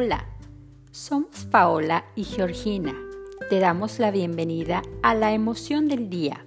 Hola, 0.00 0.28
somos 0.92 1.46
Paola 1.50 2.04
y 2.14 2.22
Georgina. 2.22 2.94
Te 3.50 3.58
damos 3.58 3.98
la 3.98 4.12
bienvenida 4.12 4.80
a 5.02 5.16
La 5.16 5.32
Emoción 5.32 5.88
del 5.88 6.08
Día, 6.08 6.46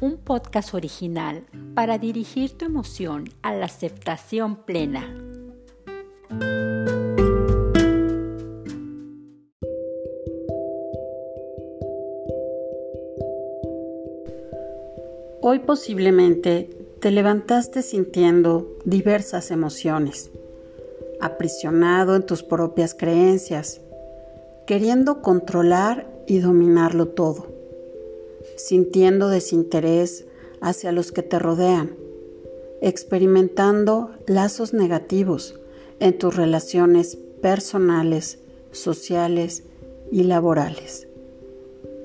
un 0.00 0.16
podcast 0.16 0.74
original 0.74 1.44
para 1.74 1.98
dirigir 1.98 2.56
tu 2.56 2.66
emoción 2.66 3.24
a 3.42 3.52
la 3.52 3.64
aceptación 3.64 4.64
plena. 4.64 5.12
Hoy 15.40 15.58
posiblemente 15.66 16.70
te 17.00 17.10
levantaste 17.10 17.82
sintiendo 17.82 18.78
diversas 18.84 19.50
emociones, 19.50 20.30
aprisionado 21.20 22.16
en 22.16 22.24
tus 22.24 22.42
propias 22.42 22.94
creencias, 22.94 23.80
queriendo 24.66 25.22
controlar 25.22 26.06
y 26.26 26.38
dominarlo 26.38 27.08
todo, 27.08 27.46
sintiendo 28.56 29.28
desinterés 29.28 30.26
hacia 30.60 30.92
los 30.92 31.12
que 31.12 31.22
te 31.22 31.38
rodean, 31.38 31.96
experimentando 32.80 34.10
lazos 34.26 34.74
negativos 34.74 35.58
en 36.00 36.18
tus 36.18 36.36
relaciones 36.36 37.18
personales, 37.40 38.38
sociales 38.72 39.64
y 40.10 40.24
laborales. 40.24 41.08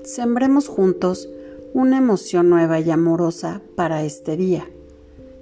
Sembremos 0.02 0.68
juntos 0.68 1.28
una 1.72 1.98
emoción 1.98 2.50
nueva 2.50 2.80
y 2.80 2.90
amorosa 2.90 3.62
para 3.76 4.04
este 4.04 4.36
día 4.36 4.68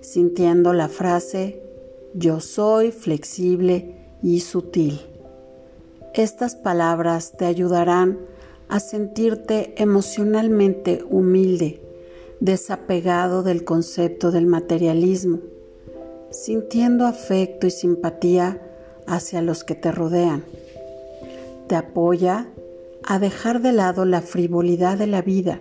sintiendo 0.01 0.73
la 0.73 0.89
frase 0.89 1.63
yo 2.15 2.41
soy 2.41 2.91
flexible 2.91 3.97
y 4.23 4.41
sutil. 4.41 5.01
Estas 6.15 6.57
palabras 6.57 7.33
te 7.37 7.45
ayudarán 7.45 8.19
a 8.69 8.81
sentirte 8.81 9.75
emocionalmente 9.77 11.05
humilde, 11.09 11.81
desapegado 12.41 13.43
del 13.43 13.65
concepto 13.65 14.31
del 14.31 14.47
materialismo, 14.47 15.39
sintiendo 16.31 17.07
afecto 17.07 17.67
y 17.67 17.71
simpatía 17.71 18.61
hacia 19.07 19.43
los 19.43 19.65
que 19.65 19.75
te 19.75 19.93
rodean. 19.93 20.45
Te 21.67 21.77
apoya 21.77 22.49
a 23.05 23.19
dejar 23.19 23.63
de 23.63 23.73
lado 23.73 24.05
la 24.05 24.21
frivolidad 24.21 24.99
de 24.99 25.07
la 25.07 25.23
vida, 25.23 25.61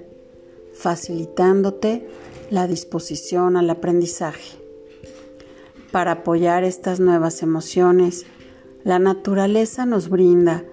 facilitándote 0.74 2.08
la 2.50 2.68
disposición 2.68 3.58
al 3.58 3.70
aprendizaje. 3.70 4.67
Para 5.92 6.12
apoyar 6.12 6.64
estas 6.64 7.00
nuevas 7.00 7.42
emociones, 7.44 8.26
la 8.84 9.00
naturaleza 9.00 9.86
nos 9.86 10.10
brinda 10.10 10.64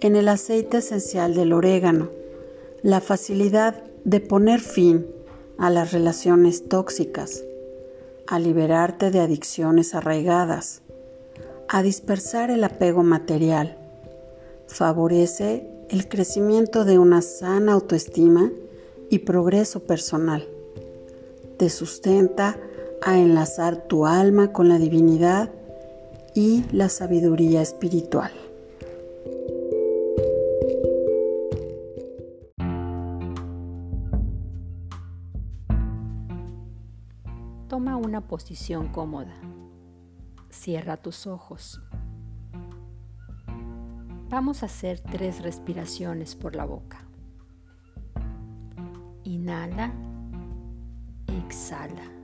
en 0.00 0.16
el 0.16 0.28
aceite 0.28 0.78
esencial 0.78 1.34
del 1.34 1.52
orégano 1.52 2.10
la 2.82 3.00
facilidad 3.00 3.82
de 4.04 4.20
poner 4.20 4.60
fin 4.60 5.06
a 5.56 5.70
las 5.70 5.92
relaciones 5.92 6.68
tóxicas, 6.68 7.42
a 8.26 8.38
liberarte 8.38 9.10
de 9.10 9.20
adicciones 9.20 9.94
arraigadas, 9.94 10.82
a 11.68 11.82
dispersar 11.82 12.50
el 12.50 12.62
apego 12.62 13.02
material. 13.02 13.78
Favorece 14.66 15.66
el 15.88 16.08
crecimiento 16.08 16.84
de 16.84 16.98
una 16.98 17.22
sana 17.22 17.72
autoestima 17.72 18.50
y 19.08 19.20
progreso 19.20 19.80
personal 19.80 20.46
te 21.56 21.70
sustenta 21.70 22.58
a 23.04 23.18
enlazar 23.18 23.76
tu 23.88 24.06
alma 24.06 24.52
con 24.52 24.68
la 24.68 24.78
divinidad 24.78 25.50
y 26.34 26.64
la 26.72 26.88
sabiduría 26.88 27.62
espiritual. 27.62 28.32
Toma 37.68 37.96
una 37.96 38.20
posición 38.22 38.88
cómoda. 38.88 39.34
Cierra 40.50 40.96
tus 40.96 41.26
ojos. 41.26 41.80
Vamos 44.30 44.62
a 44.62 44.66
hacer 44.66 45.00
tres 45.00 45.42
respiraciones 45.42 46.34
por 46.34 46.56
la 46.56 46.64
boca. 46.64 47.04
Inhala 49.24 49.92
exhala. 51.48 52.23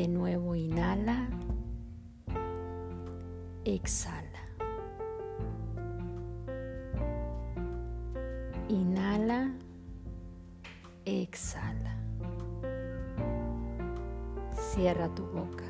De 0.00 0.08
nuevo 0.08 0.54
inhala, 0.54 1.28
exhala. 3.66 4.40
Inhala, 8.70 9.52
exhala. 11.04 11.96
Cierra 14.72 15.14
tu 15.14 15.22
boca. 15.24 15.66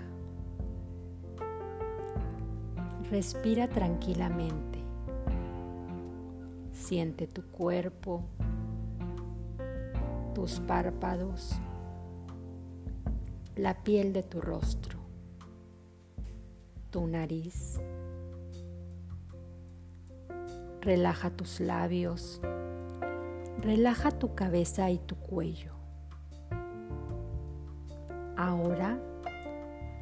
Respira 3.11 3.67
tranquilamente. 3.67 4.79
Siente 6.71 7.27
tu 7.27 7.43
cuerpo 7.51 8.23
tus 10.35 10.61
párpados, 10.61 11.61
la 13.60 13.75
piel 13.75 14.15
de 14.15 14.22
tu 14.22 14.41
rostro, 14.41 14.98
tu 16.88 17.06
nariz. 17.06 17.78
Relaja 20.81 21.28
tus 21.28 21.60
labios, 21.60 22.41
relaja 23.59 24.12
tu 24.12 24.34
cabeza 24.34 24.91
y 24.91 24.99
tu 24.99 25.16
cuello. 25.16 25.75
Ahora 28.34 28.99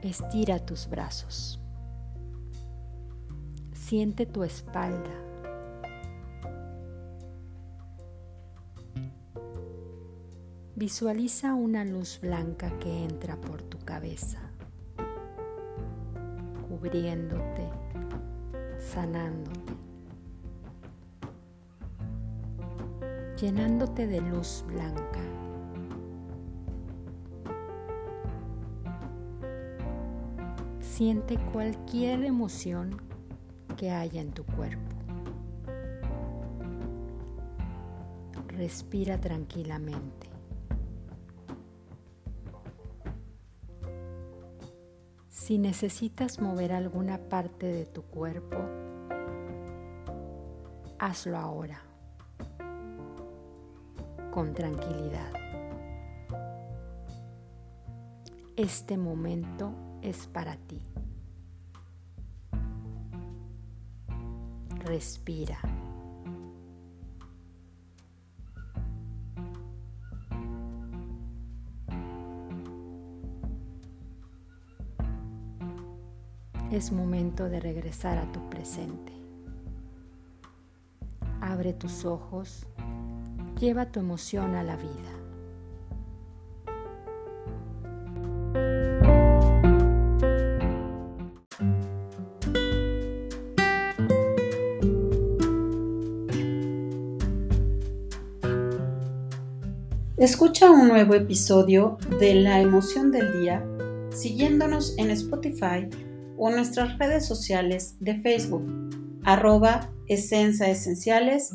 estira 0.02 0.64
tus 0.64 0.88
brazos. 0.88 1.60
Siente 3.72 4.24
tu 4.24 4.44
espalda 4.44 5.27
Visualiza 10.78 11.54
una 11.54 11.84
luz 11.84 12.20
blanca 12.22 12.70
que 12.78 13.02
entra 13.02 13.34
por 13.34 13.62
tu 13.62 13.80
cabeza, 13.80 14.38
cubriéndote, 16.68 17.68
sanándote, 18.78 19.72
llenándote 23.40 24.06
de 24.06 24.20
luz 24.20 24.64
blanca. 24.68 25.18
Siente 30.78 31.38
cualquier 31.52 32.24
emoción 32.24 33.02
que 33.76 33.90
haya 33.90 34.20
en 34.20 34.30
tu 34.30 34.44
cuerpo. 34.44 34.94
Respira 38.56 39.18
tranquilamente. 39.18 40.37
Si 45.48 45.56
necesitas 45.56 46.42
mover 46.42 46.72
alguna 46.72 47.16
parte 47.16 47.64
de 47.64 47.86
tu 47.86 48.02
cuerpo, 48.02 48.58
hazlo 50.98 51.38
ahora, 51.38 51.80
con 54.30 54.52
tranquilidad. 54.52 55.32
Este 58.56 58.98
momento 58.98 59.72
es 60.02 60.26
para 60.26 60.54
ti. 60.58 60.82
Respira. 64.84 65.77
Es 76.70 76.92
momento 76.92 77.48
de 77.48 77.60
regresar 77.60 78.18
a 78.18 78.30
tu 78.30 78.48
presente. 78.50 79.12
Abre 81.40 81.72
tus 81.72 82.04
ojos, 82.04 82.66
lleva 83.58 83.86
tu 83.86 84.00
emoción 84.00 84.54
a 84.54 84.62
la 84.62 84.76
vida. 84.76 85.18
Escucha 100.16 100.70
un 100.70 100.88
nuevo 100.88 101.14
episodio 101.14 101.96
de 102.18 102.34
La 102.34 102.60
emoción 102.60 103.12
del 103.12 103.40
día 103.40 103.64
siguiéndonos 104.10 104.98
en 104.98 105.10
Spotify 105.12 105.88
o 106.38 106.50
nuestras 106.50 106.98
redes 106.98 107.26
sociales 107.26 107.96
de 108.00 108.20
Facebook, 108.20 108.64
arroba 109.24 109.90
Esenciales 110.06 111.50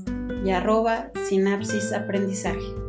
y 0.45 0.51
arroba 0.51 1.11
Sinapsis 1.27 1.91
Aprendizaje. 1.91 2.82